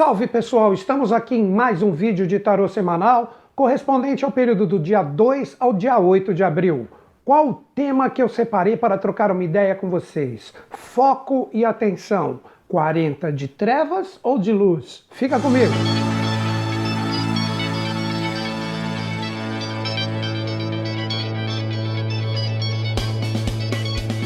[0.00, 4.78] Salve pessoal, estamos aqui em mais um vídeo de tarô semanal correspondente ao período do
[4.78, 6.88] dia 2 ao dia 8 de abril.
[7.22, 10.54] Qual o tema que eu separei para trocar uma ideia com vocês?
[10.70, 12.40] Foco e atenção.
[12.66, 15.04] 40 de trevas ou de luz?
[15.10, 15.74] Fica comigo!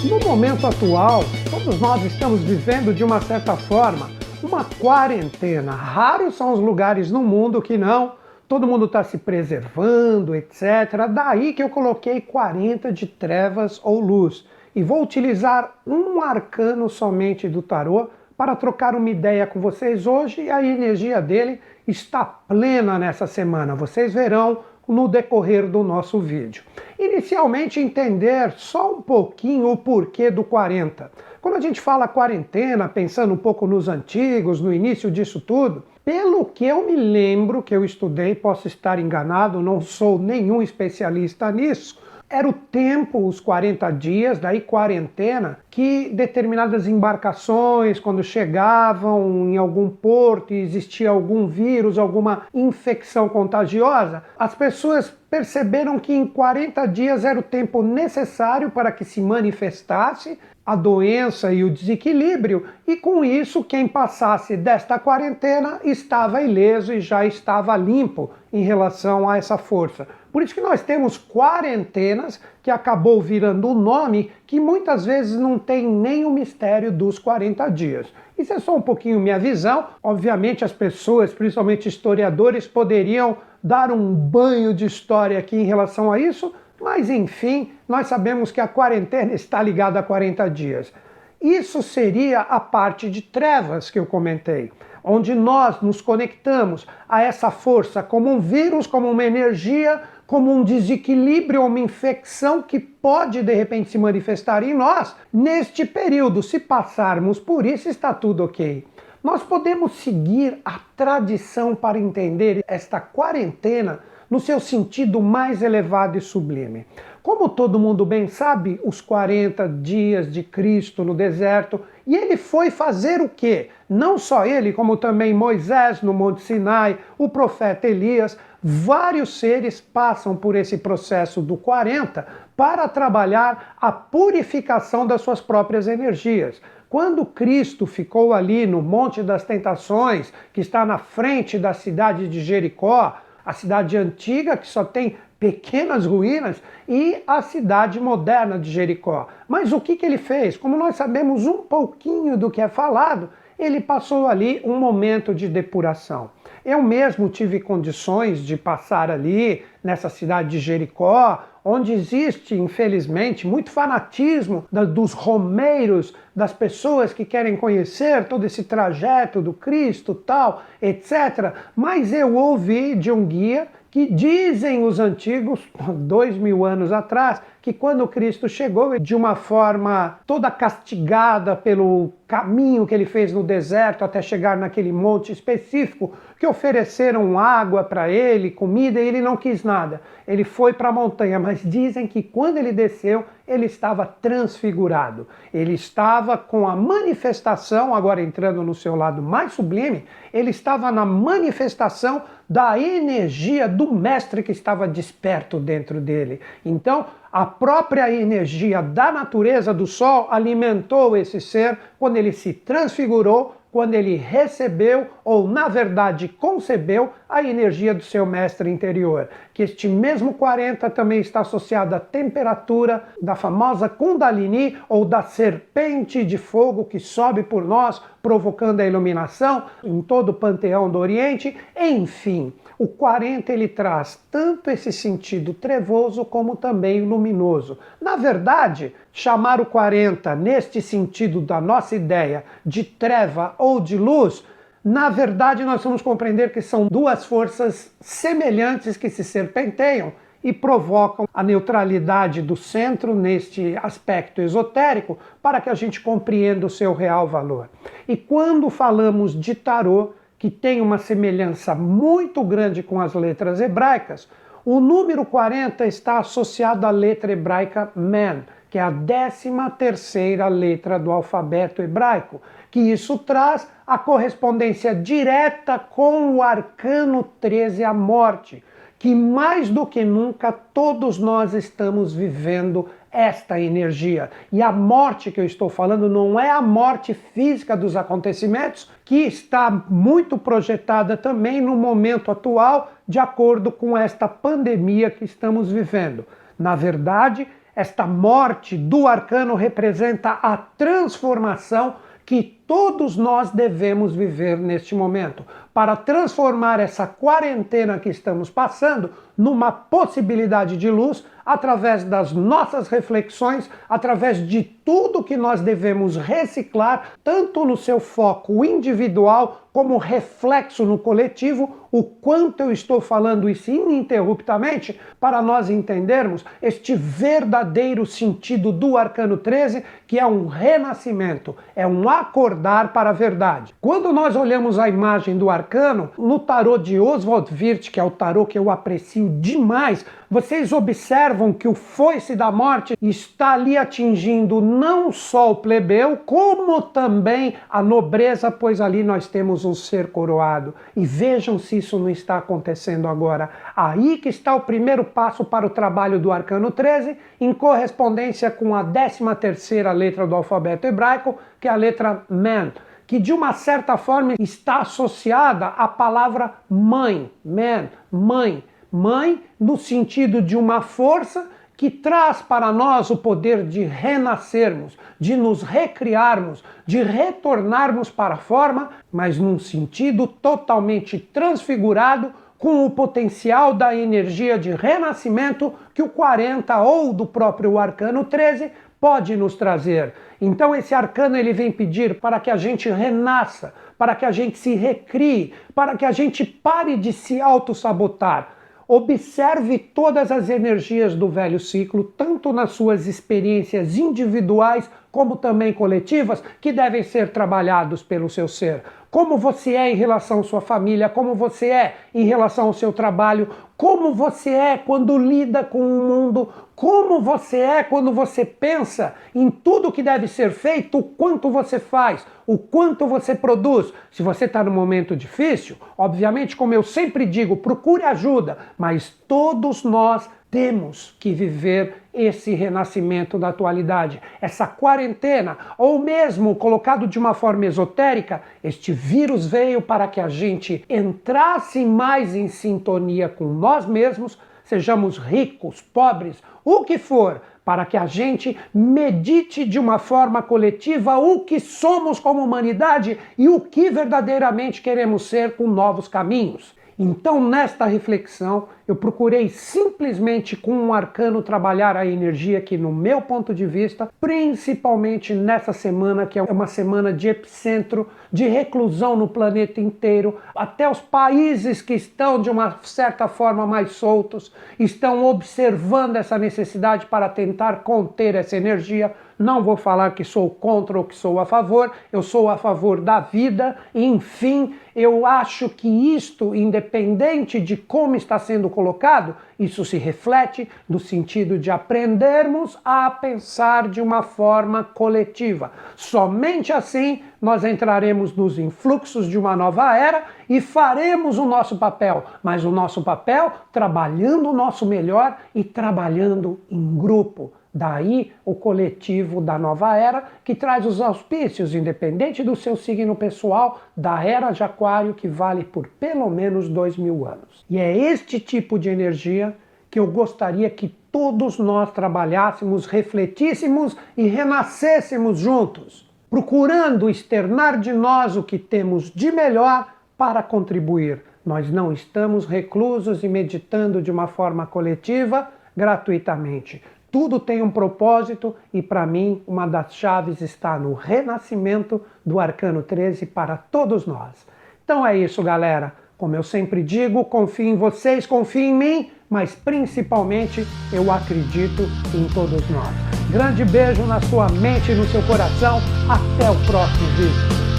[0.09, 4.09] No momento atual, todos nós estamos vivendo de uma certa forma
[4.45, 5.73] uma quarentena.
[5.73, 8.12] Raros são os lugares no mundo que não.
[8.47, 11.09] Todo mundo está se preservando, etc.
[11.11, 14.47] Daí que eu coloquei 40 de trevas ou luz.
[14.77, 20.43] E vou utilizar um arcano somente do tarô para trocar uma ideia com vocês hoje
[20.43, 23.74] e a energia dele está plena nessa semana.
[23.74, 26.62] Vocês verão no decorrer do nosso vídeo.
[26.98, 31.10] Inicialmente, entender só um pouquinho o porquê do 40.
[31.41, 36.45] Quando a gente fala quarentena, pensando um pouco nos antigos, no início disso tudo, pelo
[36.45, 41.99] que eu me lembro que eu estudei, posso estar enganado, não sou nenhum especialista nisso,
[42.29, 49.89] era o tempo, os 40 dias, daí quarentena, que determinadas embarcações, quando chegavam em algum
[49.89, 57.25] porto e existia algum vírus, alguma infecção contagiosa, as pessoas perceberam que em 40 dias
[57.25, 63.24] era o tempo necessário para que se manifestasse a doença e o desequilíbrio, e com
[63.24, 69.59] isso, quem passasse desta quarentena estava ileso e já estava limpo em relação a essa
[69.59, 70.09] força.
[70.32, 75.59] Por isso que nós temos quarentenas, que acabou virando o nome, que muitas vezes não
[75.59, 78.06] tem nem o mistério dos 40 dias.
[78.37, 79.87] Isso é só um pouquinho minha visão.
[80.03, 86.19] Obviamente, as pessoas, principalmente historiadores, poderiam dar um banho de história aqui em relação a
[86.19, 86.53] isso,
[86.84, 90.93] mas enfim, nós sabemos que a quarentena está ligada a 40 dias.
[91.41, 94.71] Isso seria a parte de trevas que eu comentei,
[95.03, 100.62] onde nós nos conectamos a essa força como um vírus, como uma energia, como um
[100.62, 105.16] desequilíbrio, uma infecção que pode de repente se manifestar em nós.
[105.33, 108.87] Neste período, se passarmos por isso, está tudo ok.
[109.22, 116.21] Nós podemos seguir a tradição para entender esta quarentena no seu sentido mais elevado e
[116.21, 116.87] sublime.
[117.23, 122.71] Como todo mundo bem sabe, os 40 dias de Cristo no deserto, e ele foi
[122.71, 123.71] fazer o quê?
[123.89, 130.37] Não só ele, como também Moisés no Monte Sinai, o profeta Elias, vários seres passam
[130.37, 136.61] por esse processo do 40 para trabalhar a purificação das suas próprias energias.
[136.91, 142.41] Quando Cristo ficou ali no Monte das Tentações, que está na frente da cidade de
[142.41, 149.28] Jericó, a cidade antiga, que só tem pequenas ruínas, e a cidade moderna de Jericó.
[149.47, 150.56] Mas o que, que ele fez?
[150.56, 153.28] Como nós sabemos um pouquinho do que é falado,
[153.59, 156.31] ele passou ali um momento de depuração.
[156.65, 163.70] Eu mesmo tive condições de passar ali nessa cidade de Jericó, onde existe, infelizmente, muito
[163.70, 171.54] fanatismo dos romeiros, das pessoas que querem conhecer todo esse trajeto do Cristo, tal, etc.
[171.75, 175.60] Mas eu ouvi de um guia que dizem os antigos,
[175.94, 182.87] dois mil anos atrás, que quando Cristo chegou, de uma forma toda castigada pelo caminho
[182.87, 188.51] que ele fez no deserto até chegar naquele monte específico, que ofereceram água para ele,
[188.51, 190.01] comida, e ele não quis nada.
[190.27, 195.29] Ele foi para a montanha, mas dizem que quando ele desceu, ele estava transfigurado.
[195.53, 201.05] Ele estava com a manifestação, agora entrando no seu lado mais sublime, ele estava na
[201.05, 206.41] manifestação da energia do mestre que estava desperto dentro dele.
[206.65, 213.57] Então, a própria energia da natureza do sol alimentou esse ser quando ele se transfigurou
[213.75, 219.29] quando ele recebeu, ou na verdade concebeu, a energia do seu mestre interior.
[219.53, 226.25] Que este mesmo 40 também está associado à temperatura da famosa Kundalini, ou da serpente
[226.25, 231.57] de fogo que sobe por nós, provocando a iluminação em todo o panteão do Oriente.
[231.77, 237.78] Enfim, o 40 ele traz tanto esse sentido trevoso como também luminoso.
[238.00, 244.44] Na verdade, chamar o 40 neste sentido da nossa ideia de treva ou de luz,
[244.84, 250.12] na verdade nós vamos compreender que são duas forças semelhantes que se serpenteiam
[250.42, 256.70] e provocam a neutralidade do centro neste aspecto esotérico para que a gente compreenda o
[256.70, 257.70] seu real valor.
[258.06, 260.12] E quando falamos de tarô,
[260.44, 264.29] que tem uma semelhança muito grande com as letras hebraicas,
[264.62, 270.99] o número 40 está associado à letra hebraica Man, que é a 13 terceira letra
[270.99, 278.62] do alfabeto hebraico, que isso traz a correspondência direta com o arcano 13, a morte,
[278.99, 284.28] que mais do que nunca todos nós estamos vivendo esta energia.
[284.52, 289.19] E a morte que eu estou falando não é a morte física dos acontecimentos, que
[289.19, 296.26] está muito projetada também no momento atual, de acordo com esta pandemia que estamos vivendo.
[296.58, 297.46] Na verdade,
[297.76, 301.96] esta morte do arcano representa a transformação
[302.26, 305.44] que todos nós devemos viver neste momento,
[305.75, 313.69] para transformar essa quarentena que estamos passando numa possibilidade de luz através das nossas reflexões,
[313.88, 320.96] através de tudo que nós devemos reciclar, tanto no seu foco individual como reflexo no
[320.96, 328.96] coletivo, o quanto eu estou falando isso ininterruptamente para nós entendermos este verdadeiro sentido do
[328.96, 332.53] arcano 13, que é um renascimento, é um acordar
[332.92, 333.74] para a verdade.
[333.80, 338.10] Quando nós olhamos a imagem do arcano, no tarô de Oswald Wirth, que é o
[338.10, 340.04] tarô que eu aprecio demais,
[340.34, 346.82] vocês observam que o foice da morte está ali atingindo não só o plebeu, como
[346.82, 350.75] também a nobreza, pois ali nós temos um ser coroado.
[350.96, 353.48] E vejam se isso não está acontecendo agora.
[353.76, 358.75] Aí que está o primeiro passo para o trabalho do arcano 13, em correspondência com
[358.75, 362.72] a 13 terceira letra do alfabeto hebraico, que é a letra Man
[363.06, 368.64] que de uma certa forma está associada à palavra mãe, man, mãe
[368.94, 375.37] mãe, no sentido de uma força que traz para nós o poder de renascermos, de
[375.37, 383.75] nos recriarmos, de retornarmos para a forma, mas num sentido totalmente transfigurado com o potencial
[383.75, 388.70] da energia de renascimento que o 40 ou do próprio arcano 13
[389.00, 390.14] pode nos trazer.
[390.41, 394.56] Então esse arcano ele vem pedir para que a gente renasça, para que a gente
[394.56, 398.55] se recrie, para que a gente pare de se auto-sabotar
[398.86, 406.43] Observe todas as energias do velho ciclo, tanto nas suas experiências individuais como também coletivas,
[406.61, 408.82] que devem ser trabalhados pelo seu ser.
[409.12, 412.93] Como você é em relação à sua família, como você é em relação ao seu
[412.93, 419.14] trabalho, como você é quando lida com o mundo, como você é quando você pensa
[419.32, 423.93] em tudo que deve ser feito, o quanto você faz, o quanto você produz.
[424.10, 429.84] Se você está num momento difícil, obviamente, como eu sempre digo, procure ajuda, mas todos
[429.84, 437.34] nós temos que viver esse renascimento da atualidade, essa quarentena, ou mesmo colocado de uma
[437.34, 443.84] forma esotérica, este vírus veio para que a gente entrasse mais em sintonia com nós
[443.84, 450.43] mesmos, sejamos ricos, pobres, o que for, para que a gente medite de uma forma
[450.43, 456.75] coletiva o que somos como humanidade e o que verdadeiramente queremos ser com novos caminhos.
[456.99, 463.20] Então, nesta reflexão, eu procurei simplesmente com um arcano trabalhar a energia que, no meu
[463.20, 469.26] ponto de vista, principalmente nessa semana, que é uma semana de epicentro, de reclusão no
[469.26, 476.17] planeta inteiro, até os países que estão de uma certa forma mais soltos, estão observando
[476.17, 481.16] essa necessidade para tentar conter essa energia não vou falar que sou contra ou que
[481.16, 487.60] sou a favor, eu sou a favor da vida, enfim, eu acho que isto, independente
[487.60, 494.00] de como está sendo colocado, isso se reflete no sentido de aprendermos a pensar de
[494.00, 495.72] uma forma coletiva.
[495.96, 502.24] Somente assim nós entraremos nos influxos de uma nova era e faremos o nosso papel,
[502.43, 509.40] mas o nosso papel trabalhando o nosso melhor e trabalhando em grupo Daí o coletivo
[509.40, 514.62] da nova era, que traz os auspícios, independente do seu signo pessoal, da era de
[514.62, 517.64] Aquário, que vale por pelo menos dois mil anos.
[517.69, 519.57] E é este tipo de energia
[519.90, 528.37] que eu gostaria que todos nós trabalhássemos, refletíssemos e renascêssemos juntos, procurando externar de nós
[528.37, 531.23] o que temos de melhor para contribuir.
[531.45, 536.83] Nós não estamos reclusos e meditando de uma forma coletiva gratuitamente.
[537.14, 542.83] Tudo tem um propósito e, para mim, uma das chaves está no renascimento do Arcano
[542.83, 544.44] 13 para todos nós.
[544.85, 545.92] Então é isso, galera.
[546.18, 552.26] Como eu sempre digo, confio em vocês, confio em mim, mas principalmente eu acredito em
[552.35, 552.90] todos nós.
[553.30, 555.78] Grande beijo na sua mente e no seu coração.
[556.11, 557.74] Até o próximo vídeo.